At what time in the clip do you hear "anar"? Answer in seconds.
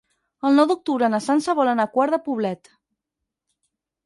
1.75-1.85